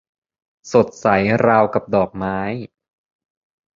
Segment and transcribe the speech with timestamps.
[0.73, 1.07] สดใส
[1.47, 2.37] ราวกับดอกไม้